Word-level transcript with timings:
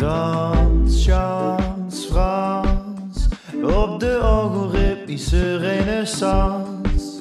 Dans, 0.00 1.04
chance, 1.04 2.06
Frans. 2.06 3.28
Op 3.62 4.00
de 4.00 4.16
algoritmische 4.16 5.56
renaissance. 5.56 7.20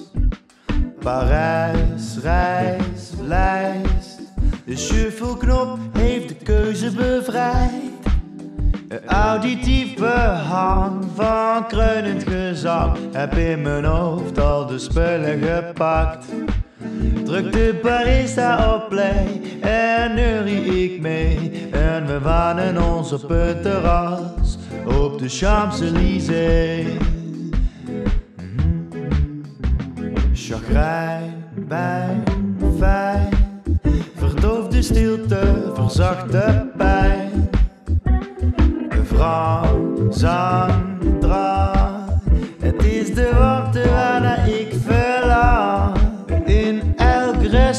Parijs, 0.99 2.17
reis, 2.21 3.11
lijst. 3.21 4.21
De 4.65 4.77
shuffleknop 4.77 5.77
heeft 5.97 6.27
de 6.27 6.35
keuze 6.35 6.91
bevrijd. 6.91 7.83
Een 8.87 9.05
auditief 9.05 9.95
behang 9.95 11.05
van 11.15 11.67
kreunend 11.67 12.23
gezang. 12.23 12.97
Heb 13.11 13.33
in 13.33 13.61
mijn 13.61 13.85
hoofd 13.85 14.39
al 14.39 14.65
de 14.65 14.79
spullen 14.79 15.39
gepakt. 15.39 16.25
Druk 17.25 17.51
de 17.51 17.79
barista 17.83 18.75
op 18.75 18.89
play 18.89 19.41
en 19.61 20.13
neurie 20.13 20.83
ik 20.83 21.01
mee. 21.01 21.67
En 21.71 22.05
we 22.05 22.19
wanen 22.19 22.83
ons 22.83 23.11
op 23.11 23.29
het 23.29 23.61
terras 23.61 24.57
op 24.85 25.19
de 25.19 25.29
Champs-Élysées. 25.29 26.85
Chagrijn, 30.33 31.45
pijn, 31.67 32.23
fijn. 32.77 33.29
Verdoof 34.15 34.67
de 34.67 34.81
stilte, 34.81 35.71
verzacht 35.73 36.31
de 36.31 36.71
pijn. 36.77 37.49
Frans 39.05 40.23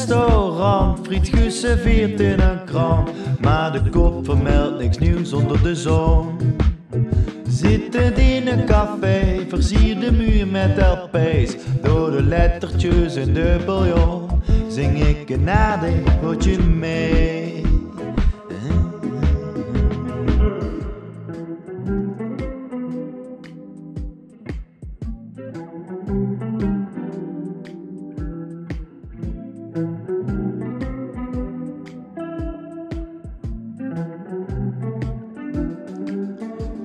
restaurant, 0.01 0.99
friet 1.05 1.27
geserveerd 1.27 2.19
in 2.19 2.39
een 2.39 2.65
krant. 2.65 3.09
Maar 3.41 3.71
de 3.71 3.89
kop 3.89 4.25
vermeldt 4.25 4.79
niks 4.79 4.97
nieuws 4.97 5.33
onder 5.33 5.63
de 5.63 5.75
zon. 5.75 6.37
Zittend 7.47 8.17
in 8.17 8.47
een 8.47 8.65
café, 8.65 9.45
versier 9.49 9.99
de 9.99 10.11
muur 10.11 10.47
met 10.47 10.77
LP's. 10.77 11.55
Door 11.81 12.11
de 12.11 12.23
lettertjes 12.23 13.15
in 13.15 13.33
de 13.33 13.59
bouillon, 13.65 14.41
zing 14.69 15.03
ik 15.03 15.29
een 15.29 15.43
nadegeltje 15.43 16.59
mee. 16.59 17.51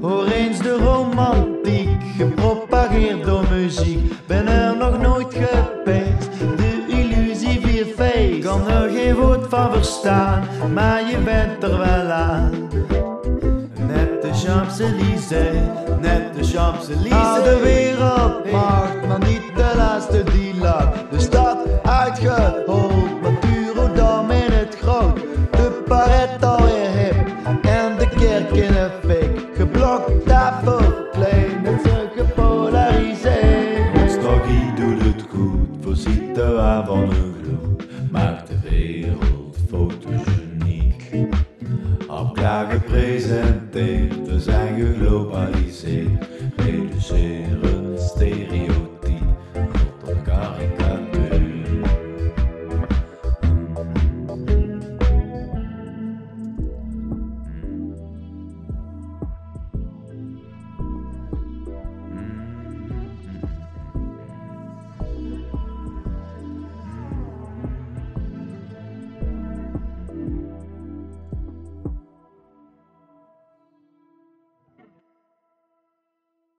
Hoor 0.06 0.26
eens 0.26 0.58
de 0.58 0.76
romantiek, 0.76 1.88
gepropageerd 2.16 3.24
door 3.24 3.44
muziek. 3.50 4.26
Ben 4.26 4.46
er 4.46 4.76
nog 4.76 5.00
nooit 5.00 5.34
geweest, 5.34 6.30
de 6.56 6.84
illusie 6.86 7.60
weer 7.60 7.86
fake. 7.86 8.38
Kan 8.42 8.68
er 8.68 8.90
geen 8.90 9.14
woord 9.14 9.48
van 9.48 9.72
verstaan, 9.72 10.48
maar 10.74 11.10
je 11.10 11.18
bent 11.18 11.62
er 11.62 11.78
wel 11.78 12.10
aan. 12.10 12.50
Net 13.86 14.22
de 14.22 14.30
Champs-Élysées, 14.32 15.56
net 16.00 16.34
de 16.34 16.44
Champs-Élysées. 16.44 17.12
Ah, 17.12 17.44
de 17.44 17.60
wereldmacht, 17.62 19.06
maar 19.08 19.18
niet 19.18 19.42
de 19.56 19.72
laatste 19.76 20.22
die 20.24 20.45
réalisé 45.46 46.08
et 46.60 46.72
de. 46.72 47.75